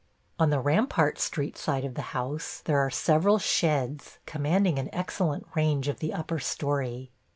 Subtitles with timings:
[0.39, 5.45] On the Rampart Street side of the house there are several sheds, commanding an excellent
[5.53, 7.11] range of the upper story.